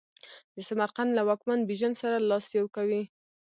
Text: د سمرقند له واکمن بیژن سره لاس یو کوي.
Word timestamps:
د 0.55 0.57
سمرقند 0.67 1.11
له 1.17 1.21
واکمن 1.29 1.59
بیژن 1.69 1.93
سره 2.01 2.15
لاس 2.29 2.45
یو 2.59 2.67
کوي. 2.75 3.01